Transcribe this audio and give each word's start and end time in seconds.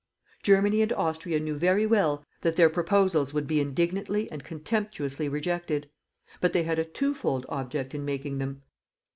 Germany 0.41 0.81
and 0.81 0.91
Austria 0.93 1.39
knew 1.39 1.55
very 1.55 1.85
well 1.85 2.25
that 2.41 2.55
their 2.55 2.71
proposals 2.71 3.35
would 3.35 3.45
be 3.45 3.59
indignantly 3.61 4.27
and 4.31 4.43
contemptuously 4.43 5.29
rejected. 5.29 5.91
But 6.39 6.53
they 6.53 6.63
had 6.63 6.79
a 6.79 6.85
twofold 6.85 7.45
object 7.49 7.93
in 7.93 8.03
making 8.03 8.39
them. 8.39 8.63